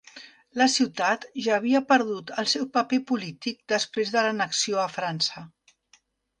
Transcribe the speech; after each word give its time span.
La 0.61 0.67
ciutat 0.75 1.27
ja 1.47 1.51
havia 1.57 1.81
perdut 1.91 2.33
el 2.45 2.49
seu 2.55 2.65
paper 2.79 3.01
polític 3.13 3.61
després 3.77 4.17
de 4.17 4.27
l'annexió 4.27 4.85
a 4.89 4.91
França. 4.99 5.49